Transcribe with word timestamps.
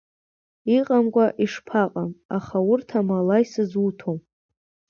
Иҟамкәа 0.77 1.25
ишԥаҟам, 1.43 2.11
аха 2.37 2.57
урҭ 2.69 2.87
амала 2.99 3.37
исызуҭом. 3.43 4.19